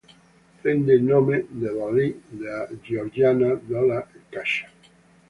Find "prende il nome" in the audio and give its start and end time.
0.63-1.45